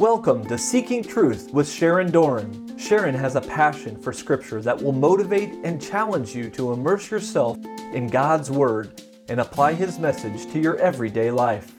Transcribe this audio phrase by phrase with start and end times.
[0.00, 2.78] Welcome to Seeking Truth with Sharon Doran.
[2.78, 7.58] Sharon has a passion for Scripture that will motivate and challenge you to immerse yourself
[7.92, 11.72] in God's Word and apply His message to your everyday life.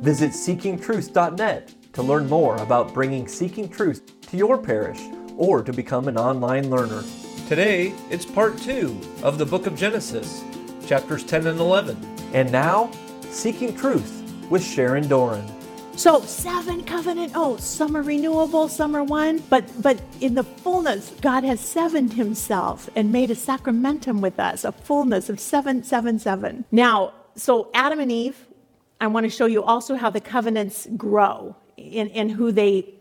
[0.00, 5.02] Visit seekingtruth.net to learn more about bringing Seeking Truth to your parish
[5.36, 7.04] or to become an online learner.
[7.46, 10.42] Today, it's part two of the book of Genesis,
[10.86, 11.98] chapters 10 and 11.
[12.32, 12.90] And now,
[13.28, 15.59] Seeking Truth with Sharon Doran.
[15.96, 17.64] So seven covenant oaths.
[17.64, 19.42] Some are renewable, some are one.
[19.50, 24.64] But but in the fullness, God has sevened himself and made a sacramentum with us,
[24.64, 26.64] a fullness of seven, seven, seven.
[26.72, 28.46] Now, so Adam and Eve,
[29.00, 32.94] I want to show you also how the covenants grow in, in who they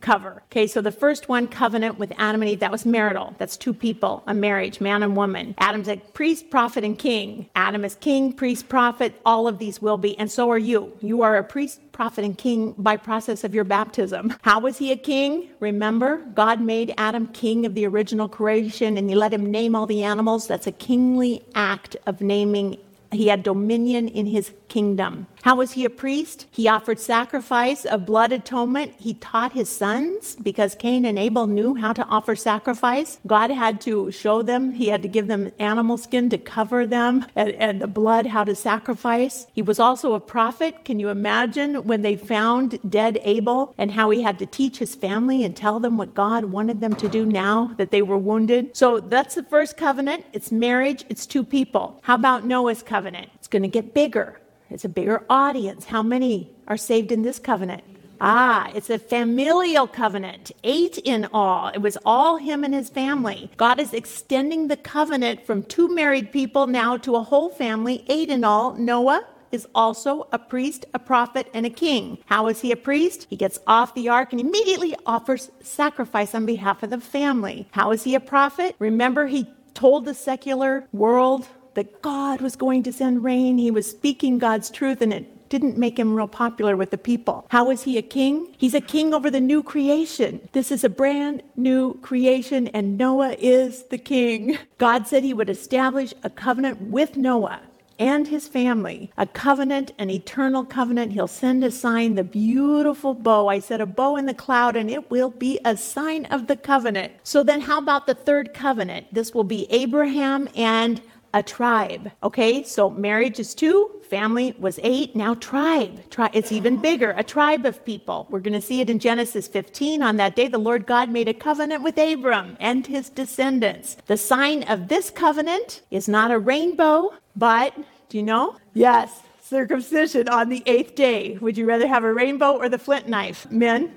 [0.00, 0.42] cover.
[0.46, 3.34] Okay, so the first one, covenant with Adam and Eve, that was marital.
[3.38, 5.54] That's two people, a marriage, man and woman.
[5.58, 7.48] Adam's a priest, prophet, and king.
[7.54, 9.20] Adam is king, priest, prophet.
[9.24, 10.92] All of these will be, and so are you.
[11.00, 14.34] You are a priest, prophet, and king by process of your baptism.
[14.42, 15.48] How was he a king?
[15.60, 19.86] Remember, God made Adam king of the original creation, and he let him name all
[19.86, 20.46] the animals.
[20.46, 22.78] That's a kingly act of naming
[23.12, 25.26] he had dominion in his kingdom.
[25.42, 26.46] How was he a priest?
[26.50, 28.94] He offered sacrifice of blood atonement.
[28.98, 33.18] He taught his sons because Cain and Abel knew how to offer sacrifice.
[33.26, 37.26] God had to show them, he had to give them animal skin to cover them
[37.36, 39.46] and, and the blood how to sacrifice.
[39.52, 40.86] He was also a prophet.
[40.86, 44.94] Can you imagine when they found dead Abel and how he had to teach his
[44.94, 48.74] family and tell them what God wanted them to do now that they were wounded?
[48.74, 50.24] So that's the first covenant.
[50.32, 52.00] It's marriage, it's two people.
[52.04, 53.28] How about Noah's covenant?
[53.34, 54.38] It's going to get bigger.
[54.72, 55.84] It's a bigger audience.
[55.84, 57.84] How many are saved in this covenant?
[58.20, 61.68] Ah, it's a familial covenant, eight in all.
[61.68, 63.50] It was all him and his family.
[63.56, 68.28] God is extending the covenant from two married people now to a whole family, eight
[68.28, 68.74] in all.
[68.74, 72.18] Noah is also a priest, a prophet, and a king.
[72.26, 73.26] How is he a priest?
[73.28, 77.68] He gets off the ark and immediately offers sacrifice on behalf of the family.
[77.72, 78.76] How is he a prophet?
[78.78, 83.58] Remember, he told the secular world that God was going to send rain.
[83.58, 87.46] He was speaking God's truth, and it didn't make him real popular with the people.
[87.50, 88.54] How is he a king?
[88.56, 90.48] He's a king over the new creation.
[90.52, 94.56] This is a brand new creation, and Noah is the king.
[94.78, 97.60] God said he would establish a covenant with Noah
[97.98, 101.12] and his family, a covenant, an eternal covenant.
[101.12, 103.48] He'll send a sign, the beautiful bow.
[103.48, 106.56] I said a bow in the cloud, and it will be a sign of the
[106.56, 107.12] covenant.
[107.22, 109.12] So then, how about the third covenant?
[109.12, 111.00] This will be Abraham and
[111.34, 112.10] a tribe.
[112.22, 115.98] Okay, so marriage is two, family was eight, now tribe.
[116.10, 118.26] Tri- it's even bigger, a tribe of people.
[118.30, 120.02] We're going to see it in Genesis 15.
[120.02, 123.96] On that day, the Lord God made a covenant with Abram and his descendants.
[124.06, 127.74] The sign of this covenant is not a rainbow, but
[128.08, 128.56] do you know?
[128.74, 131.38] Yes, circumcision on the eighth day.
[131.40, 133.50] Would you rather have a rainbow or the flint knife?
[133.50, 133.94] Men?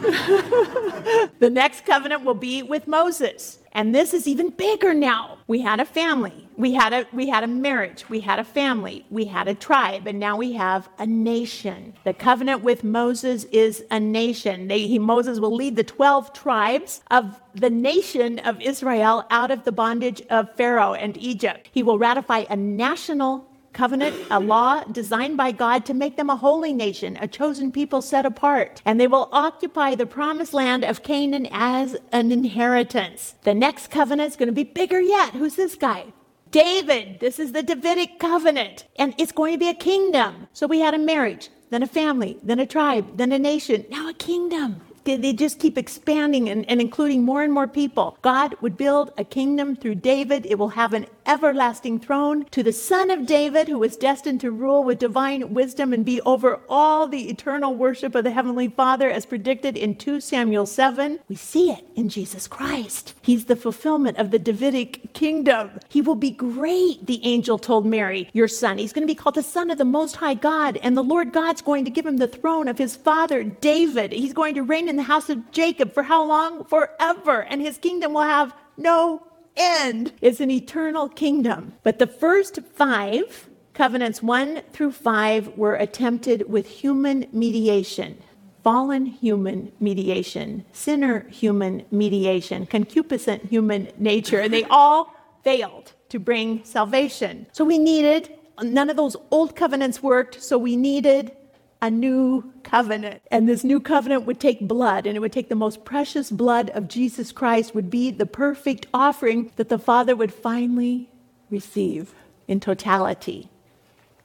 [0.00, 3.59] the next covenant will be with Moses.
[3.72, 5.38] And this is even bigger now.
[5.46, 6.48] We had a family.
[6.56, 8.08] We had a we had a marriage.
[8.08, 9.06] We had a family.
[9.10, 11.94] We had a tribe, and now we have a nation.
[12.04, 14.68] The covenant with Moses is a nation.
[14.68, 19.64] They, he, Moses will lead the 12 tribes of the nation of Israel out of
[19.64, 21.68] the bondage of Pharaoh and Egypt.
[21.72, 26.36] He will ratify a national covenant, a law designed by God to make them a
[26.36, 28.82] holy nation, a chosen people set apart.
[28.84, 33.34] And they will occupy the promised land of Canaan as an inheritance.
[33.42, 35.34] The next covenant is going to be bigger yet.
[35.34, 36.12] Who's this guy?
[36.50, 37.20] David.
[37.20, 38.86] This is the Davidic covenant.
[38.96, 40.48] And it's going to be a kingdom.
[40.52, 44.08] So we had a marriage, then a family, then a tribe, then a nation, now
[44.08, 48.16] a kingdom they just keep expanding and, and, including more and more people.
[48.22, 50.46] God would build a kingdom through David.
[50.46, 54.50] It will have an everlasting throne to the son of David, who was destined to
[54.50, 59.10] rule with divine wisdom and be over all the eternal worship of the Heavenly Father,
[59.10, 61.20] as predicted in 2 Samuel 7.
[61.28, 63.14] We see it in Jesus Christ.
[63.22, 65.70] He's the fulfillment of the Davidic kingdom.
[65.88, 68.78] He will be great, the angel told Mary, your son.
[68.78, 71.32] He's going to be called the Son of the Most High God, and the Lord
[71.32, 74.12] God's going to give him the throne of his father David.
[74.12, 76.64] He's going to reign in the house of Jacob for how long?
[76.64, 77.44] Forever.
[77.44, 79.26] And his kingdom will have no
[79.56, 80.12] end.
[80.20, 81.72] It's an eternal kingdom.
[81.82, 88.18] But the first five covenants, one through five, were attempted with human mediation.
[88.62, 96.62] Fallen human mediation, sinner human mediation, concupiscent human nature, and they all failed to bring
[96.62, 97.46] salvation.
[97.52, 101.32] So we needed, none of those old covenants worked, so we needed
[101.82, 103.22] a new covenant.
[103.30, 106.70] And this new covenant would take blood, and it would take the most precious blood
[106.70, 111.08] of Jesus Christ, would be the perfect offering that the Father would finally
[111.50, 112.14] receive
[112.46, 113.48] in totality.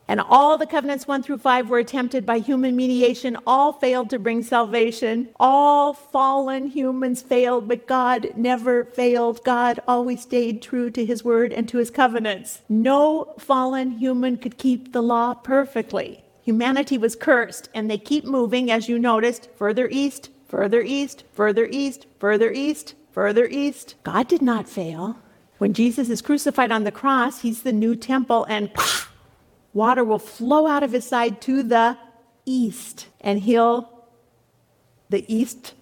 [0.08, 3.38] And all the covenants one through five were attempted by human mediation.
[3.48, 5.30] All failed to bring salvation.
[5.40, 9.44] All fallen humans failed, but God never failed.
[9.44, 12.62] God always stayed true to his word and to his covenants.
[12.70, 16.25] No fallen human could keep the law perfectly.
[16.46, 21.68] Humanity was cursed, and they keep moving, as you noticed, further east, further east, further
[21.72, 23.96] east, further east, further east.
[24.04, 25.18] God did not fail.
[25.58, 28.70] When Jesus is crucified on the cross, he's the new temple, and
[29.74, 31.98] water will flow out of his side to the
[32.46, 34.06] east, and he'll
[35.10, 35.74] the east,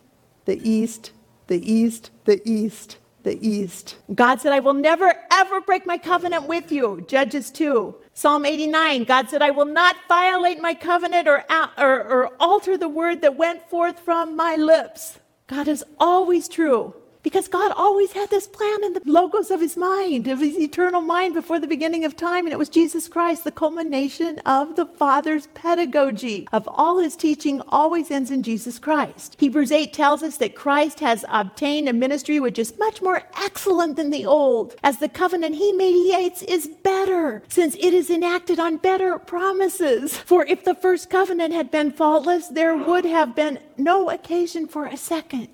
[0.45, 1.11] the east,
[1.47, 3.97] the east, the east, the east.
[4.15, 7.03] God said, I will never ever break my covenant with you.
[7.09, 7.95] Judges 2.
[8.13, 11.43] Psalm 89, God said, I will not violate my covenant or,
[11.77, 15.19] or, or alter the word that went forth from my lips.
[15.47, 19.75] God is always true because God always had this plan in the logos of his
[19.77, 22.45] mind, of his eternal mind before the beginning of time.
[22.45, 27.61] And it was Jesus Christ, the culmination of the Father's pedagogy of all his teaching
[27.69, 29.37] always ends in Jesus Christ.
[29.39, 33.95] Hebrews 8 tells us that Christ has obtained a ministry which is much more excellent
[33.95, 38.77] than the old, as the covenant he mediates is better, since it is enacted on
[38.77, 40.17] better promises.
[40.17, 44.85] For if the first covenant had been faultless, there would have been no occasion for
[44.85, 45.47] a second.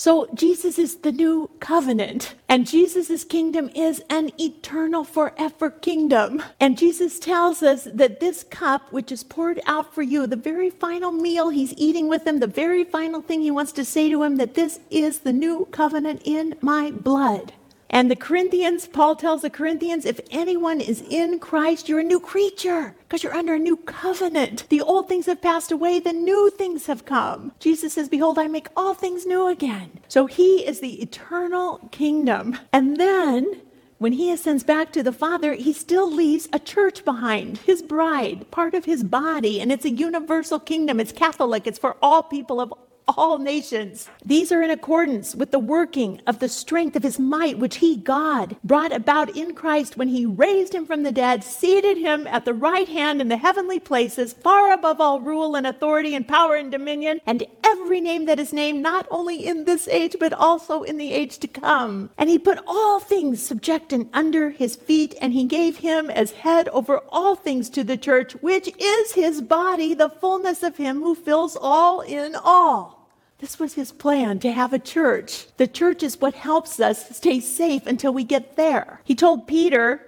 [0.00, 6.40] So Jesus is the new covenant, and Jesus' kingdom is an eternal, forever kingdom.
[6.60, 10.70] And Jesus tells us that this cup, which is poured out for you, the very
[10.70, 14.22] final meal he's eating with them, the very final thing he wants to say to
[14.22, 17.52] him, that this is the new covenant in my blood.
[17.90, 22.20] And the Corinthians, Paul tells the Corinthians, if anyone is in Christ, you're a new
[22.20, 24.68] creature because you're under a new covenant.
[24.68, 27.52] The old things have passed away, the new things have come.
[27.58, 30.00] Jesus says, Behold, I make all things new again.
[30.08, 32.58] So he is the eternal kingdom.
[32.72, 33.62] And then
[33.98, 38.48] when he ascends back to the Father, he still leaves a church behind, his bride,
[38.52, 41.00] part of his body, and it's a universal kingdom.
[41.00, 42.72] It's Catholic, it's for all people of
[43.16, 44.08] all nations.
[44.24, 47.96] These are in accordance with the working of the strength of his might, which he,
[47.96, 52.44] God, brought about in Christ when he raised him from the dead, seated him at
[52.44, 56.56] the right hand in the heavenly places, far above all rule and authority and power
[56.56, 60.82] and dominion, and every name that is named, not only in this age, but also
[60.82, 62.10] in the age to come.
[62.18, 66.32] And he put all things subject and under his feet, and he gave him as
[66.32, 71.00] head over all things to the church, which is his body, the fullness of him
[71.00, 72.97] who fills all in all.
[73.38, 75.46] This was his plan to have a church.
[75.58, 79.00] The church is what helps us stay safe until we get there.
[79.04, 80.04] He told Peter,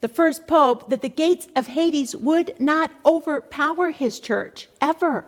[0.00, 5.24] the first pope, that the gates of Hades would not overpower his church ever.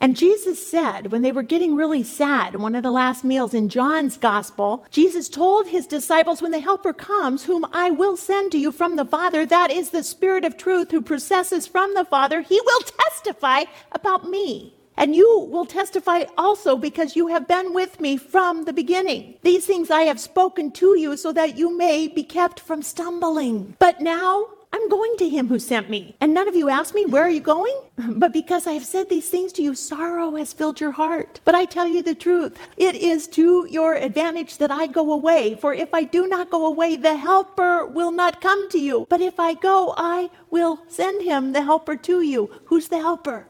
[0.00, 3.68] And Jesus said, when they were getting really sad, one of the last meals in
[3.68, 8.58] John's gospel, Jesus told his disciples, When the Helper comes, whom I will send to
[8.58, 12.40] you from the Father, that is the Spirit of truth who processes from the Father,
[12.40, 14.74] he will testify about me.
[14.96, 19.34] And you will testify also because you have been with me from the beginning.
[19.42, 23.74] These things I have spoken to you so that you may be kept from stumbling.
[23.78, 26.16] But now I'm going to him who sent me.
[26.20, 27.76] And none of you asked me, Where are you going?
[28.22, 31.40] But because I have said these things to you, sorrow has filled your heart.
[31.44, 35.56] But I tell you the truth, it is to your advantage that I go away.
[35.56, 39.06] For if I do not go away, the Helper will not come to you.
[39.10, 42.50] But if I go, I will send him, the Helper, to you.
[42.66, 43.46] Who's the Helper?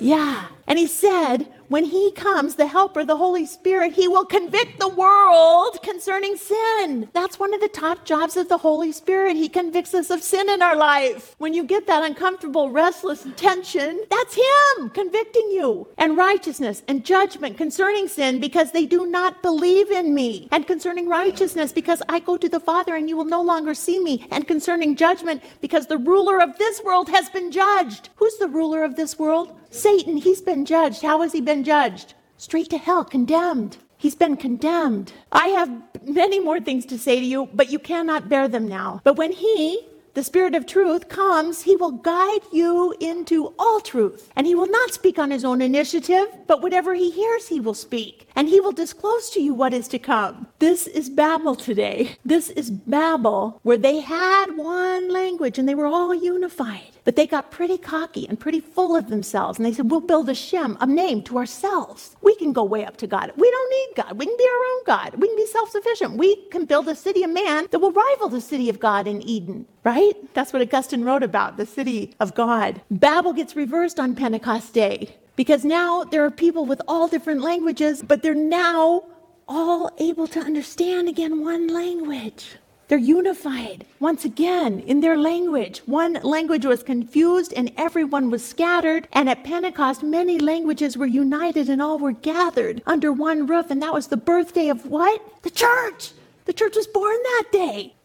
[0.00, 0.53] Yeah.
[0.66, 4.88] And he said, when he comes, the helper, the Holy Spirit, he will convict the
[4.88, 7.08] world concerning sin.
[7.12, 9.36] That's one of the top jobs of the Holy Spirit.
[9.36, 11.34] He convicts us of sin in our life.
[11.38, 15.88] When you get that uncomfortable, restless tension, that's him convicting you.
[15.96, 20.48] And righteousness and judgment concerning sin because they do not believe in me.
[20.52, 23.98] And concerning righteousness because I go to the Father and you will no longer see
[23.98, 24.26] me.
[24.30, 28.10] And concerning judgment because the ruler of this world has been judged.
[28.16, 29.58] Who's the ruler of this world?
[29.70, 30.16] Satan.
[30.16, 31.02] He's been judged.
[31.02, 32.14] How has he been judged?
[32.36, 33.78] Straight to hell, condemned.
[33.96, 35.12] He's been condemned.
[35.32, 35.70] I have
[36.06, 39.00] many more things to say to you, but you cannot bear them now.
[39.02, 39.80] But when he,
[40.14, 44.30] the Spirit of truth comes, he will guide you into all truth.
[44.36, 47.74] And he will not speak on his own initiative, but whatever he hears, he will
[47.74, 48.28] speak.
[48.36, 50.46] And he will disclose to you what is to come.
[50.58, 52.16] This is Babel today.
[52.24, 56.93] This is Babel, where they had one language and they were all unified.
[57.04, 59.58] But they got pretty cocky and pretty full of themselves.
[59.58, 62.16] And they said, We'll build a Shem, a name to ourselves.
[62.22, 63.32] We can go way up to God.
[63.36, 64.18] We don't need God.
[64.18, 65.20] We can be our own God.
[65.20, 66.16] We can be self sufficient.
[66.16, 69.22] We can build a city of man that will rival the city of God in
[69.22, 70.14] Eden, right?
[70.34, 72.80] That's what Augustine wrote about, the city of God.
[72.90, 78.02] Babel gets reversed on Pentecost Day because now there are people with all different languages,
[78.02, 79.04] but they're now
[79.46, 82.56] all able to understand again one language.
[82.94, 85.82] They're unified once again in their language.
[85.84, 89.08] One language was confused and everyone was scattered.
[89.12, 93.68] And at Pentecost, many languages were united and all were gathered under one roof.
[93.68, 95.20] And that was the birthday of what?
[95.42, 96.12] The church.
[96.44, 97.96] The church was born that day.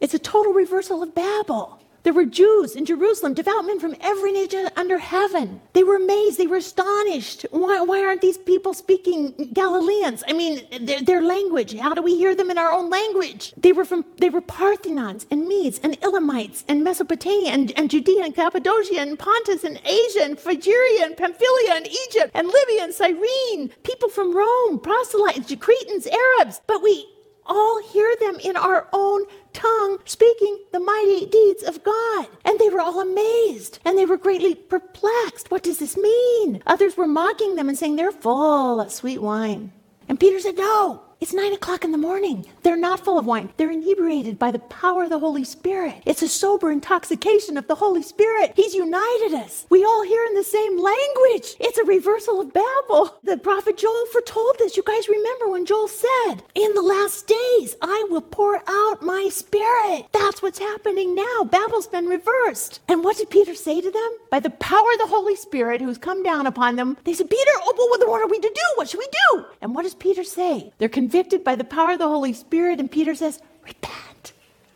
[0.00, 1.80] It's a total reversal of Babel.
[2.02, 5.60] There were Jews in Jerusalem, devout men from every nation under heaven.
[5.72, 6.36] They were amazed.
[6.36, 7.46] They were astonished.
[7.50, 10.24] Why, why aren't these people speaking Galileans?
[10.26, 11.76] I mean, their, their, language.
[11.78, 13.54] How do we hear them in our own language?
[13.56, 14.04] They were from.
[14.18, 19.16] They were Parthians and Medes and Elamites and Mesopotamia and, and Judea and Cappadocia and
[19.18, 23.70] Pontus and Asia and Phrygia and Pamphylia and Egypt and Libya and Cyrene.
[23.84, 26.60] People from Rome, proselytes, Cretans, Arabs.
[26.66, 27.06] But we
[27.46, 32.26] all hear them in our own tongue speaking the mighty deeds of God.
[32.44, 35.50] And they were all amazed and they were greatly perplexed.
[35.50, 36.62] What does this mean?
[36.66, 39.72] Others were mocking them and saying they're full of sweet wine.
[40.08, 42.44] And Peter said, No, it's nine o'clock in the morning.
[42.64, 43.50] They're not full of wine.
[43.56, 46.02] They're inebriated by the power of the Holy Spirit.
[46.04, 48.54] It's a sober intoxication of the Holy Spirit.
[48.56, 49.64] He's united us.
[49.70, 51.54] We all hear in the same language.
[51.60, 53.16] It's a reversal of Babel.
[53.22, 54.76] The prophet Joel foretold this.
[54.76, 59.28] You guys remember when Joel said, In the last days, I will pour out my
[59.30, 60.06] spirit.
[60.10, 61.44] That's what's happening now.
[61.44, 62.80] Babel's been reversed.
[62.88, 64.10] And what did Peter say to them?
[64.32, 67.50] By the power of the Holy Spirit who's come down upon them, they said, Peter,
[67.60, 68.72] oh, well, what are we to do?
[68.74, 69.44] What should we do?
[69.60, 70.72] And what does Peter say?
[70.78, 74.32] They're convicted by the power of the Holy Spirit, and Peter says, Repent.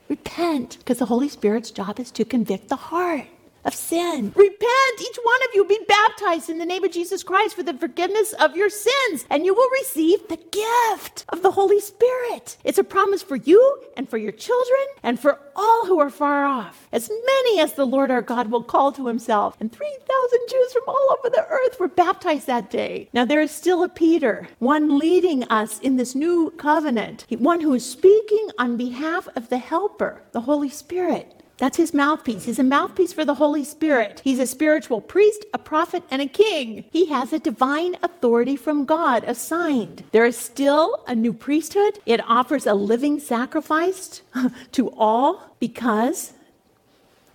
[0.07, 0.77] Repent.
[0.81, 3.27] Because the Holy Spirit's job is to convict the heart
[3.67, 4.33] of sin.
[4.35, 7.75] Repent, each one of you, be baptized in the name of Jesus Christ for the
[7.75, 12.57] forgiveness of your sins, and you will receive the gift of the Holy Spirit.
[12.65, 16.45] It's a promise for you and for your children and for all who are far
[16.45, 19.57] off, as many as the Lord our God will call to himself.
[19.61, 23.09] And 3,000 Jews from all over the earth were baptized that day.
[23.13, 27.75] Now, there is still a Peter, one leading us in this new covenant, one who
[27.75, 31.36] is speaking on behalf of the Helper, the Holy Spirit.
[31.59, 32.45] That's his mouthpiece.
[32.45, 34.21] He's a mouthpiece for the Holy Spirit.
[34.23, 36.85] He's a spiritual priest, a prophet, and a king.
[36.91, 40.05] He has a divine authority from God assigned.
[40.13, 41.99] There is still a new priesthood.
[42.05, 44.21] It offers a living sacrifice
[44.73, 46.35] to all because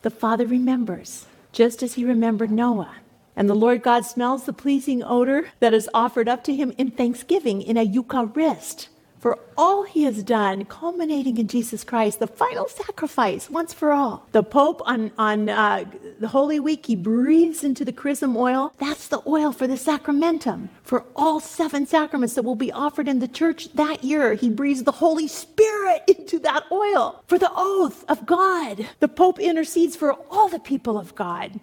[0.03, 2.95] the Father remembers, just as he remembered Noah.
[3.35, 6.91] And the Lord God smells the pleasing odor that is offered up to him in
[6.91, 8.89] thanksgiving in a Eucharist
[9.21, 14.27] for all he has done, culminating in Jesus Christ, the final sacrifice once for all.
[14.31, 15.85] The Pope on, on uh,
[16.19, 18.73] the Holy Week, he breathes into the chrism oil.
[18.79, 23.19] That's the oil for the sacramentum, for all seven sacraments that will be offered in
[23.19, 24.33] the church that year.
[24.33, 28.89] He breathes the Holy Spirit into that oil for the oath of God.
[29.01, 31.59] The Pope intercedes for all the people of God,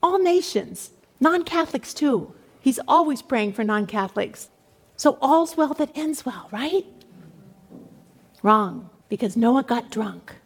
[0.00, 2.32] all nations, non Catholics too.
[2.60, 4.48] He's always praying for non Catholics.
[4.96, 6.86] So all's well that ends well, right?
[8.42, 10.36] Wrong, because Noah got drunk.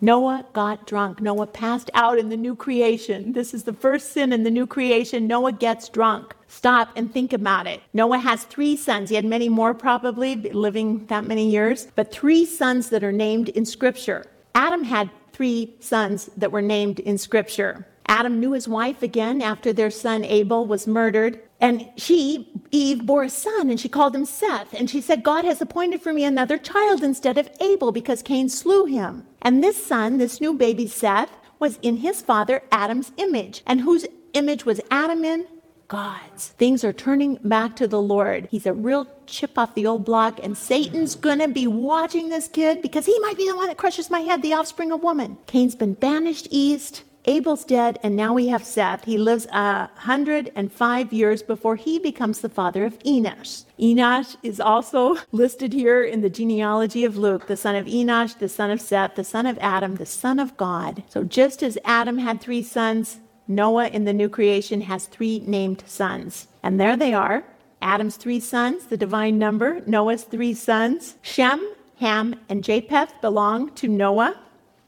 [0.00, 1.20] Noah got drunk.
[1.20, 3.32] Noah passed out in the new creation.
[3.34, 5.26] This is the first sin in the new creation.
[5.26, 6.34] Noah gets drunk.
[6.48, 7.82] Stop and think about it.
[7.92, 9.10] Noah has three sons.
[9.10, 13.50] He had many more, probably, living that many years, but three sons that are named
[13.50, 14.24] in Scripture.
[14.54, 17.86] Adam had three sons that were named in Scripture.
[18.10, 21.40] Adam knew his wife again after their son Abel was murdered.
[21.60, 24.74] And she, Eve, bore a son and she called him Seth.
[24.74, 28.48] And she said, God has appointed for me another child instead of Abel because Cain
[28.48, 29.26] slew him.
[29.40, 33.62] And this son, this new baby Seth, was in his father Adam's image.
[33.64, 35.46] And whose image was Adam in?
[35.86, 36.48] God's.
[36.48, 38.48] Things are turning back to the Lord.
[38.50, 42.80] He's a real chip off the old block, and Satan's gonna be watching this kid
[42.80, 45.36] because he might be the one that crushes my head, the offspring of woman.
[45.46, 47.02] Cain's been banished east.
[47.26, 49.04] Abel's dead, and now we have Seth.
[49.04, 53.64] He lives a 105 years before he becomes the father of Enosh.
[53.78, 58.48] Enosh is also listed here in the genealogy of Luke, the son of Enosh, the
[58.48, 61.02] son of Seth, the son of Adam, the son of God.
[61.08, 65.82] So just as Adam had three sons, Noah in the new creation has three named
[65.86, 66.46] sons.
[66.62, 67.44] And there they are
[67.82, 71.16] Adam's three sons, the divine number, Noah's three sons.
[71.22, 74.38] Shem, Ham, and Japheth belong to Noah.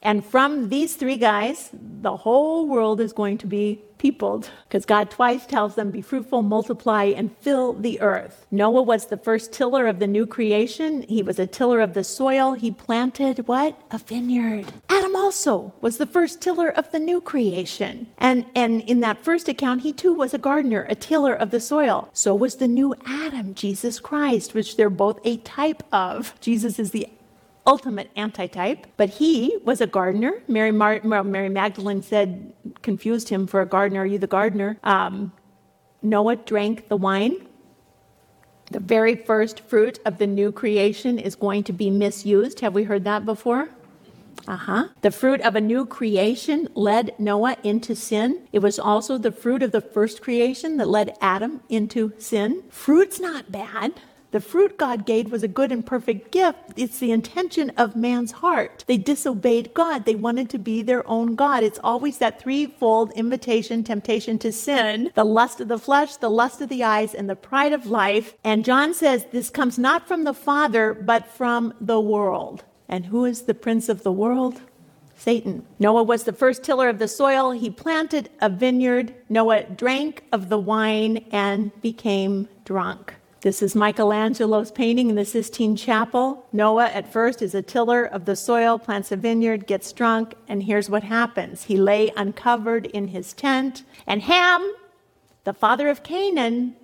[0.02, 5.12] And from these three guys, the whole world is going to be peopled because God
[5.12, 8.44] twice tells them, Be fruitful, multiply, and fill the earth.
[8.50, 11.02] Noah was the first tiller of the new creation.
[11.02, 12.54] He was a tiller of the soil.
[12.54, 13.80] He planted what?
[13.92, 14.66] A vineyard.
[14.88, 18.08] Adam also was the first tiller of the new creation.
[18.18, 21.60] And, and in that first account, he too was a gardener, a tiller of the
[21.60, 22.10] soil.
[22.12, 26.34] So was the new Adam, Jesus Christ, which they're both a type of.
[26.40, 27.08] Jesus is the
[27.66, 30.42] ultimate antitype, but he was a gardener.
[30.48, 32.52] Mary, Mar- Mary Magdalene said,
[32.82, 34.00] confused him for a gardener.
[34.00, 34.78] Are you the gardener?
[34.82, 35.32] Um,
[36.02, 37.46] Noah drank the wine.
[38.70, 42.60] The very first fruit of the new creation is going to be misused.
[42.60, 43.68] Have we heard that before?
[44.48, 44.88] Uh huh.
[45.02, 48.48] The fruit of a new creation led Noah into sin.
[48.52, 52.64] It was also the fruit of the first creation that led Adam into sin.
[52.70, 53.92] Fruit's not bad.
[54.32, 56.58] The fruit God gave was a good and perfect gift.
[56.74, 58.82] It's the intention of man's heart.
[58.86, 60.06] They disobeyed God.
[60.06, 61.62] They wanted to be their own God.
[61.62, 66.62] It's always that threefold invitation, temptation to sin, the lust of the flesh, the lust
[66.62, 68.34] of the eyes, and the pride of life.
[68.42, 72.64] And John says this comes not from the Father, but from the world.
[72.88, 74.62] And who is the prince of the world?
[75.14, 75.66] Satan.
[75.78, 77.50] Noah was the first tiller of the soil.
[77.50, 79.14] He planted a vineyard.
[79.28, 83.14] Noah drank of the wine and became drunk.
[83.42, 86.46] This is Michelangelo's painting in the Sistine Chapel.
[86.52, 90.62] Noah, at first, is a tiller of the soil, plants a vineyard, gets drunk, and
[90.62, 91.64] here's what happens.
[91.64, 94.72] He lay uncovered in his tent, and Ham,
[95.42, 96.76] the father of Canaan,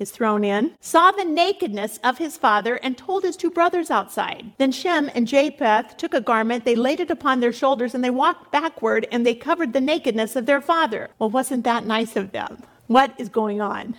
[0.00, 4.50] is thrown in, saw the nakedness of his father, and told his two brothers outside.
[4.58, 8.10] Then Shem and Japheth took a garment, they laid it upon their shoulders, and they
[8.10, 11.10] walked backward, and they covered the nakedness of their father.
[11.20, 12.60] Well, wasn't that nice of them?
[12.88, 13.94] What is going on?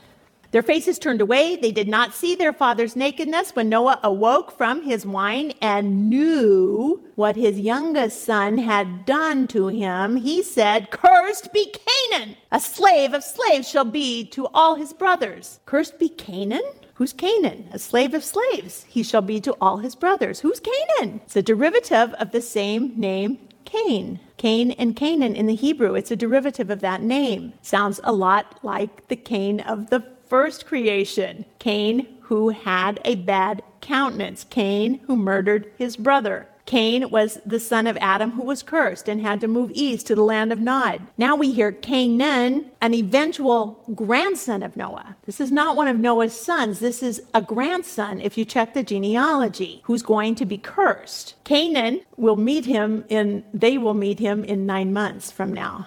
[0.54, 1.56] Their faces turned away.
[1.56, 3.56] They did not see their father's nakedness.
[3.56, 9.70] When Noah awoke from his wine and knew what his youngest son had done to
[9.70, 11.74] him, he said, Cursed be
[12.12, 12.36] Canaan!
[12.52, 15.60] A slave of slaves shall be to all his brothers.
[15.66, 16.62] Cursed be Canaan?
[16.94, 17.68] Who's Canaan?
[17.72, 18.86] A slave of slaves.
[18.88, 20.42] He shall be to all his brothers.
[20.42, 21.22] Who's Canaan?
[21.26, 24.20] It's a derivative of the same name, Cain.
[24.38, 27.54] Cain and Canaan in the Hebrew, it's a derivative of that name.
[27.64, 33.62] Sounds a lot like the Cain of the first creation Cain, who had a bad
[33.82, 36.48] countenance, Cain, who murdered his brother.
[36.66, 40.16] Cain was the son of Adam who was cursed and had to move east to
[40.16, 41.06] the land of Nod.
[41.20, 45.16] Now we hear Canaan, an eventual grandson of Noah.
[45.28, 46.80] This is not one of Noah's sons.
[46.80, 51.36] This is a grandson, if you check the genealogy, who's going to be cursed.
[51.44, 55.86] Canaan will meet him in, they will meet him in nine months from now.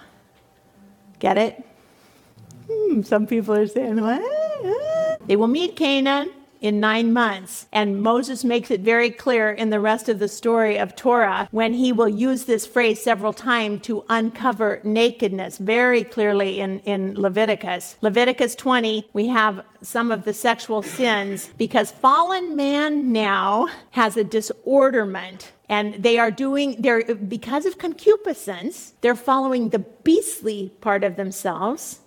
[1.19, 1.66] Get it?
[2.69, 3.95] Hmm, some people are saying?
[5.27, 6.31] They will meet Canaan
[6.61, 7.67] in nine months.
[7.71, 11.73] And Moses makes it very clear in the rest of the story of Torah when
[11.73, 17.97] he will use this phrase several times to uncover nakedness, very clearly in, in Leviticus.
[18.01, 24.23] Leviticus 20, we have some of the sexual sins because fallen man now has a
[24.23, 31.15] disorderment and they are doing they're because of concupiscence they're following the beastly part of
[31.15, 31.99] themselves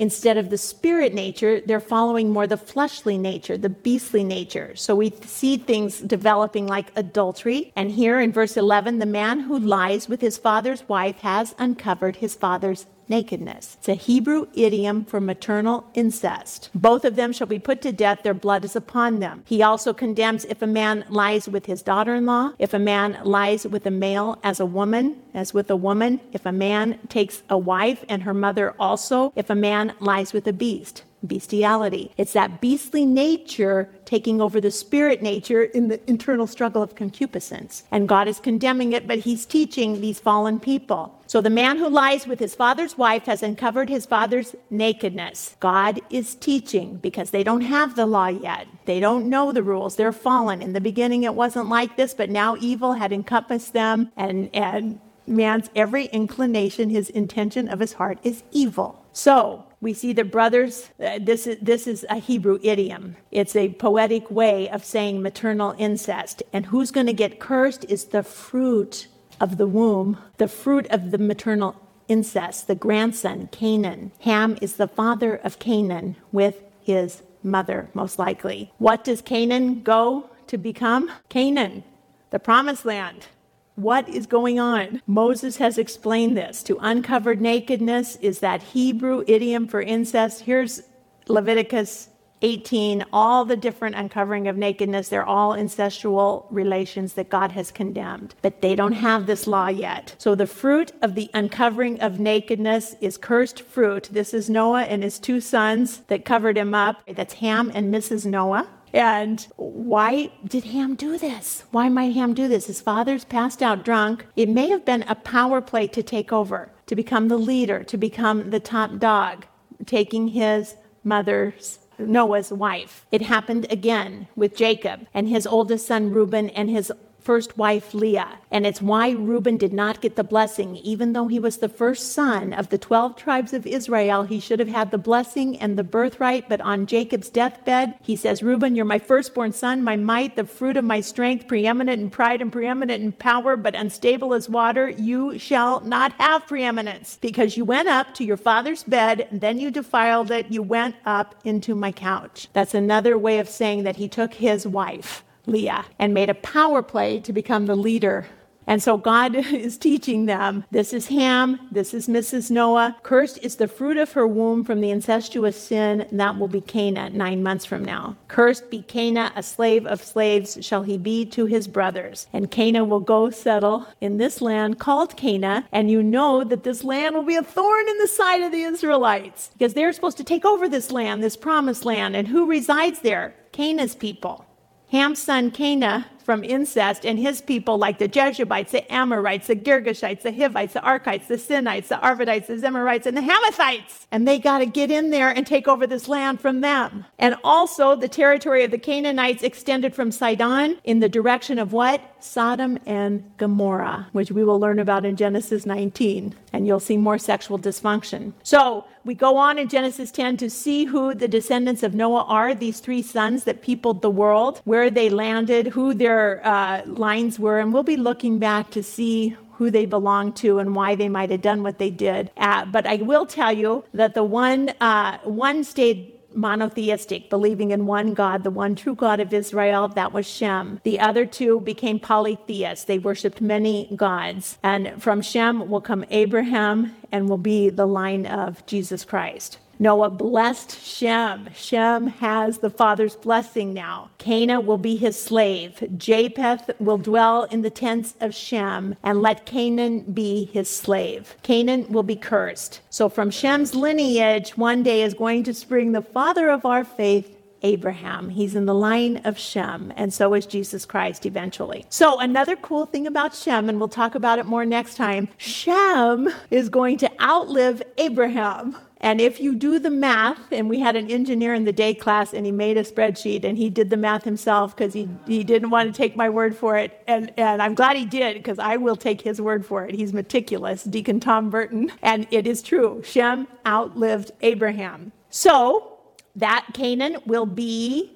[0.00, 4.74] Instead of the spirit nature, they're following more the fleshly nature, the beastly nature.
[4.74, 7.70] So we see things developing like adultery.
[7.76, 12.16] And here in verse 11, the man who lies with his father's wife has uncovered
[12.16, 13.76] his father's nakedness.
[13.78, 16.70] It's a Hebrew idiom for maternal incest.
[16.74, 19.42] Both of them shall be put to death, their blood is upon them.
[19.46, 23.18] He also condemns if a man lies with his daughter in law, if a man
[23.24, 27.42] lies with a male as a woman, as with a woman, if a man takes
[27.50, 32.12] a wife and her mother also, if a man lies with a beast bestiality.
[32.16, 37.84] It's that beastly nature taking over the spirit nature in the internal struggle of concupiscence.
[37.90, 41.20] And God is condemning it, but He's teaching these fallen people.
[41.30, 45.54] So the man who lies with his father's wife has uncovered his father's nakedness.
[45.60, 48.66] God is teaching because they don't have the law yet.
[48.84, 49.94] They don't know the rules.
[49.94, 50.60] They're fallen.
[50.60, 54.98] In the beginning, it wasn't like this, but now evil had encompassed them, and, and
[55.24, 59.04] man's every inclination, his intention of his heart is evil.
[59.12, 63.16] So we see the brothers, uh, this, is, this is a Hebrew idiom.
[63.30, 66.42] It's a poetic way of saying maternal incest.
[66.52, 69.08] And who's going to get cursed is the fruit
[69.40, 71.76] of the womb, the fruit of the maternal
[72.08, 74.12] incest, the grandson, Canaan.
[74.20, 78.72] Ham is the father of Canaan with his mother, most likely.
[78.76, 81.10] What does Canaan go to become?
[81.30, 81.84] Canaan,
[82.30, 83.28] the promised land.
[83.76, 85.00] What is going on?
[85.06, 86.62] Moses has explained this.
[86.64, 90.42] To uncover nakedness is that Hebrew idiom for incest.
[90.42, 90.82] Here's
[91.28, 92.10] Leviticus
[92.42, 98.34] 18, all the different uncovering of nakedness, they're all incestual relations that God has condemned.
[98.42, 100.14] But they don't have this law yet.
[100.18, 104.08] So the fruit of the uncovering of nakedness is cursed fruit.
[104.12, 107.02] This is Noah and his two sons that covered him up.
[107.06, 108.24] That's Ham and Mrs.
[108.26, 108.68] Noah.
[108.92, 111.64] And why did Ham do this?
[111.70, 112.66] Why might Ham do this?
[112.66, 114.26] His father's passed out drunk.
[114.36, 117.96] It may have been a power play to take over, to become the leader, to
[117.96, 119.46] become the top dog,
[119.86, 120.74] taking his
[121.04, 123.06] mother's Noah's wife.
[123.12, 126.92] It happened again with Jacob and his oldest son Reuben and his
[127.30, 128.40] first wife Leah.
[128.50, 130.74] And it's why Reuben did not get the blessing.
[130.78, 134.58] Even though he was the first son of the 12 tribes of Israel, he should
[134.58, 136.48] have had the blessing and the birthright.
[136.48, 140.76] But on Jacob's deathbed, he says, Reuben, you're my firstborn son, my might, the fruit
[140.76, 144.88] of my strength, preeminent in pride and preeminent in power, but unstable as water.
[144.88, 149.60] You shall not have preeminence because you went up to your father's bed, and then
[149.60, 150.50] you defiled it.
[150.50, 152.48] You went up into my couch.
[152.54, 156.82] That's another way of saying that he took his wife Leah and made a power
[156.82, 158.26] play to become the leader.
[158.66, 162.52] And so God is teaching them this is Ham, this is Mrs.
[162.52, 162.96] Noah.
[163.02, 166.60] Cursed is the fruit of her womb from the incestuous sin, and that will be
[166.60, 168.16] Canaan nine months from now.
[168.28, 172.28] Cursed be Canaan, a slave of slaves shall he be to his brothers.
[172.32, 176.84] And Canaan will go settle in this land called Canaan, and you know that this
[176.84, 180.24] land will be a thorn in the side of the Israelites because they're supposed to
[180.24, 182.14] take over this land, this promised land.
[182.14, 183.34] And who resides there?
[183.52, 184.46] Canaan's people.
[184.92, 190.22] Ham's son Canaan from incest, and his people, like the Jebusites, the Amorites, the Girgashites,
[190.22, 194.06] the Hivites, the Arkites, the Sinites, the Arvadites, the Zemarites, and the Hamathites.
[194.12, 197.04] And they got to get in there and take over this land from them.
[197.18, 202.00] And also, the territory of the Canaanites extended from Sidon in the direction of what?
[202.20, 206.36] Sodom and Gomorrah, which we will learn about in Genesis 19.
[206.52, 208.34] And you'll see more sexual dysfunction.
[208.44, 212.54] So, we go on in Genesis 10 to see who the descendants of Noah are,
[212.54, 217.58] these three sons that peopled the world, where they landed, who their uh, lines were,
[217.60, 221.30] and we'll be looking back to see who they belonged to and why they might
[221.30, 222.30] have done what they did.
[222.36, 226.00] Uh, but I will tell you that the one uh, one stayed
[226.34, 230.80] monotheistic, believing in one God, the one true God of Israel, that was Shem.
[230.84, 232.84] The other two became polytheists.
[232.84, 234.58] They worshiped many gods.
[234.62, 239.58] And from Shem will come Abraham and will be the line of Jesus Christ.
[239.80, 241.48] Noah blessed Shem.
[241.54, 244.10] Shem has the father's blessing now.
[244.18, 245.82] Canaan will be his slave.
[245.96, 251.34] Japheth will dwell in the tents of Shem and let Canaan be his slave.
[251.42, 252.82] Canaan will be cursed.
[252.90, 257.38] So from Shem's lineage, one day is going to spring the father of our faith,
[257.62, 258.28] Abraham.
[258.28, 261.86] He's in the line of Shem, and so is Jesus Christ eventually.
[261.88, 266.28] So, another cool thing about Shem, and we'll talk about it more next time Shem
[266.50, 268.76] is going to outlive Abraham.
[269.02, 272.34] And if you do the math, and we had an engineer in the day class,
[272.34, 275.70] and he made a spreadsheet, and he did the math himself because he, he didn't
[275.70, 277.02] want to take my word for it.
[277.06, 279.94] And, and I'm glad he did because I will take his word for it.
[279.94, 281.90] He's meticulous, Deacon Tom Burton.
[282.02, 283.02] And it is true.
[283.02, 285.12] Shem outlived Abraham.
[285.30, 285.98] So
[286.36, 288.12] that Canaan will be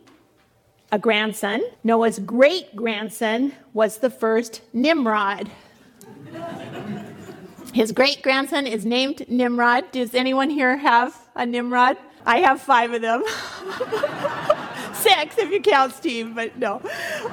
[0.92, 1.62] a grandson.
[1.82, 5.50] Noah's great grandson was the first Nimrod.
[7.74, 9.90] His great grandson is named Nimrod.
[9.90, 11.96] Does anyone here have a Nimrod?
[12.24, 13.24] I have five of them.
[14.94, 16.80] Six if you count Steve, but no.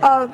[0.01, 0.33] Um,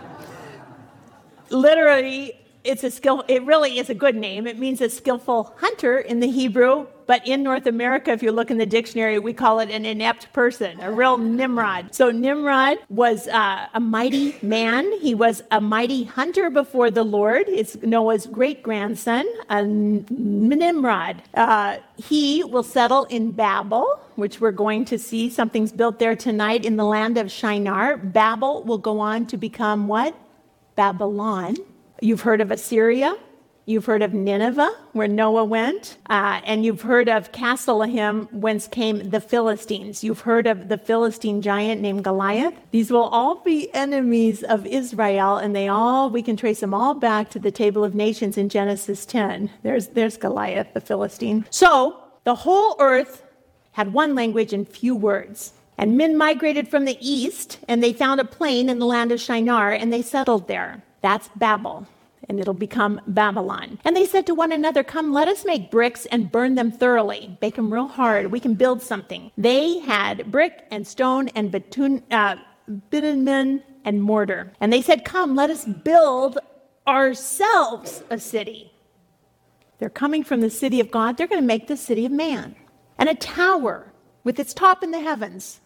[1.50, 3.26] literally, it's a skill.
[3.28, 4.48] It really is a good name.
[4.48, 6.88] It means a skillful hunter in the Hebrew.
[7.08, 10.32] But in North America, if you look in the dictionary, we call it an inept
[10.34, 11.96] person, a real Nimrod.
[11.96, 14.92] So Nimrod was uh, a mighty man.
[15.00, 17.46] He was a mighty hunter before the Lord.
[17.48, 21.24] It's Noah's great grandson, Nimrod.
[21.34, 25.30] Uh, he will settle in Babel, which we're going to see.
[25.30, 27.98] Something's built there tonight in the land of Shinar.
[27.98, 30.14] Babel will go on to become what?
[30.76, 31.56] Babylon.
[32.02, 33.16] You've heard of Assyria.
[33.70, 39.10] You've heard of Nineveh, where Noah went, uh, and you've heard of Casluhim, whence came
[39.10, 40.06] the Philistines.
[40.06, 42.54] You've heard of the Philistine giant named Goliath.
[42.72, 46.94] These will all be enemies of Israel, and they all we can trace them all
[46.94, 49.50] back to the table of nations in Genesis 10.
[49.64, 51.46] There's there's Goliath, the Philistine.
[51.50, 53.22] So the whole earth
[53.74, 55.52] had one language and few words.
[55.78, 59.20] And men migrated from the east, and they found a plain in the land of
[59.20, 60.84] Shinar, and they settled there.
[61.02, 61.86] That's Babel
[62.30, 63.80] and it'll become Babylon.
[63.86, 67.38] And they said to one another, Come, let us make bricks and burn them thoroughly.
[67.40, 68.32] Bake them real hard.
[68.32, 69.32] We can build something.
[69.38, 72.36] They had brick and stone and bitumen, uh,
[73.86, 74.52] and mortar.
[74.60, 76.40] And they said, Come, let us build
[76.88, 78.72] ourselves a city.
[79.80, 81.18] They're coming from the city of God.
[81.18, 82.56] They're going to make the city of man.
[82.98, 85.62] And a tower with its top in the heavens.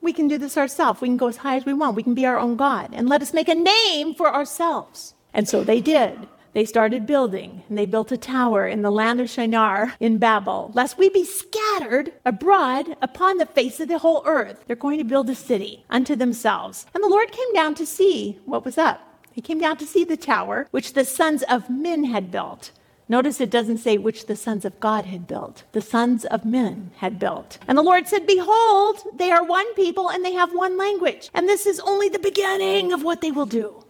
[0.00, 1.00] We can do this ourselves.
[1.00, 1.96] We can go as high as we want.
[1.96, 2.90] We can be our own God.
[2.92, 5.14] And let us make a name for ourselves.
[5.32, 6.28] And so they did.
[6.52, 10.72] They started building, and they built a tower in the land of Shinar in Babel,
[10.74, 14.64] lest we be scattered abroad upon the face of the whole earth.
[14.66, 16.86] They're going to build a city unto themselves.
[16.92, 19.00] And the Lord came down to see what was up.
[19.30, 22.72] He came down to see the tower which the sons of men had built.
[23.08, 25.64] Notice it doesn't say which the sons of God had built.
[25.72, 27.58] The sons of men had built.
[27.66, 31.28] And the Lord said, Behold, they are one people and they have one language.
[31.34, 33.84] And this is only the beginning of what they will do.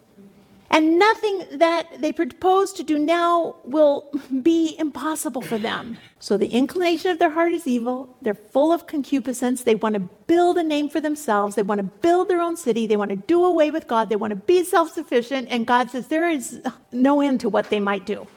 [0.72, 4.09] And nothing that they propose to do now will
[4.40, 5.98] be impossible for them.
[6.20, 8.16] So the inclination of their heart is evil.
[8.22, 9.64] They're full of concupiscence.
[9.64, 11.56] They want to build a name for themselves.
[11.56, 12.87] They want to build their own city.
[12.87, 14.09] They want to do away with God.
[14.11, 15.48] They want to be self sufficient.
[15.50, 16.61] And God says there is
[16.92, 18.28] no end to what they might do.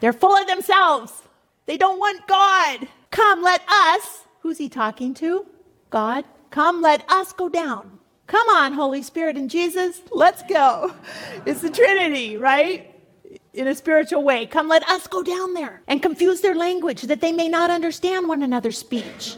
[0.00, 1.22] They're full of themselves.
[1.66, 2.88] They don't want God.
[3.12, 4.24] Come, let us.
[4.40, 5.46] Who's he talking to?
[5.90, 6.24] God.
[6.50, 8.00] Come, let us go down
[8.32, 10.94] Come on, Holy Spirit and Jesus, let's go.
[11.44, 12.90] It's the Trinity, right?
[13.52, 14.46] In a spiritual way.
[14.46, 18.26] Come, let us go down there and confuse their language that they may not understand
[18.26, 19.36] one another's speech.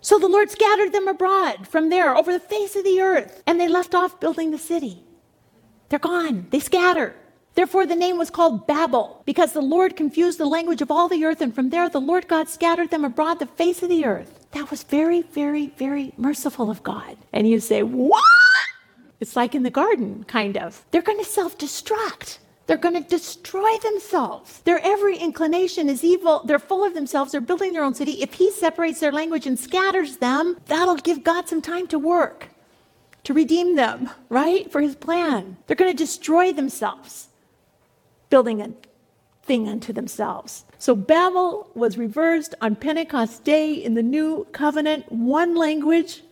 [0.00, 3.58] So the Lord scattered them abroad from there over the face of the earth, and
[3.58, 5.02] they left off building the city.
[5.88, 7.16] They're gone, they scatter.
[7.54, 11.24] Therefore, the name was called Babel, because the Lord confused the language of all the
[11.24, 14.35] earth, and from there the Lord God scattered them abroad the face of the earth.
[14.52, 17.16] That was very, very, very merciful of God.
[17.32, 18.22] And you say, What?
[19.20, 20.84] It's like in the garden, kind of.
[20.90, 22.38] They're going to self destruct.
[22.66, 24.58] They're going to destroy themselves.
[24.60, 26.42] Their every inclination is evil.
[26.44, 27.32] They're full of themselves.
[27.32, 28.22] They're building their own city.
[28.22, 32.48] If He separates their language and scatters them, that'll give God some time to work,
[33.24, 34.70] to redeem them, right?
[34.70, 35.56] For His plan.
[35.66, 37.28] They're going to destroy themselves,
[38.30, 38.72] building a
[39.44, 40.64] thing unto themselves.
[40.78, 45.10] So Babel was reversed on Pentecost Day in the new covenant.
[45.10, 46.22] One language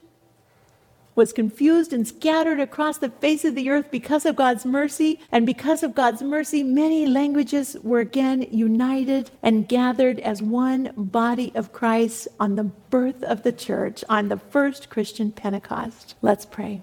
[1.15, 5.21] was confused and scattered across the face of the earth because of God's mercy.
[5.31, 11.53] And because of God's mercy, many languages were again united and gathered as one body
[11.55, 16.17] of Christ on the birth of the church on the first Christian Pentecost.
[16.21, 16.83] Let's pray.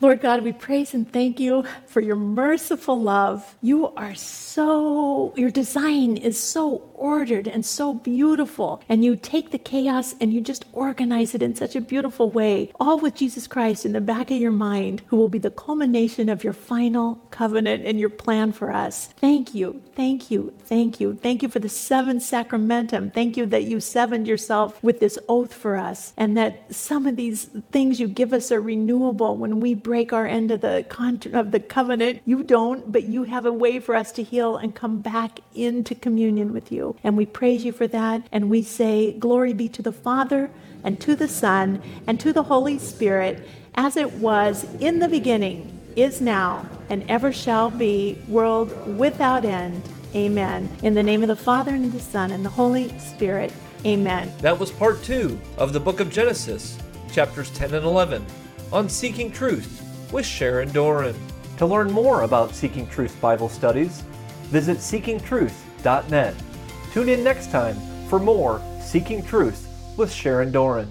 [0.00, 3.56] Lord God, we praise and thank you for your merciful love.
[3.60, 8.80] You are so, your design is so ordered and so beautiful.
[8.88, 12.70] And you take the chaos and you just organize it in such a beautiful way,
[12.78, 16.28] all with Jesus Christ in the back of your mind, who will be the culmination
[16.28, 19.06] of your final covenant and your plan for us.
[19.16, 21.18] Thank you, thank you, thank you.
[21.20, 23.12] Thank you for the seven sacramentum.
[23.12, 27.16] Thank you that you sevened yourself with this oath for us and that some of
[27.16, 31.18] these things you give us are renewable when we break our end of the con-
[31.32, 32.20] of the covenant.
[32.26, 35.94] You don't, but you have a way for us to heal and come back into
[35.94, 36.94] communion with you.
[37.02, 38.28] And we praise you for that.
[38.30, 40.50] And we say, Glory be to the Father
[40.84, 45.80] and to the Son and to the Holy Spirit, as it was in the beginning,
[45.96, 49.82] is now, and ever shall be, world without end.
[50.14, 50.68] Amen.
[50.82, 53.54] In the name of the Father and the Son and the Holy Spirit.
[53.86, 54.30] Amen.
[54.42, 56.76] That was part two of the book of Genesis,
[57.10, 58.26] chapters 10 and 11
[58.72, 61.16] on Seeking Truth with Sharon Doran.
[61.56, 64.02] To learn more about Seeking Truth Bible studies,
[64.44, 66.34] visit seekingtruth.net.
[66.92, 67.76] Tune in next time
[68.08, 70.88] for more Seeking Truth with Sharon Doran.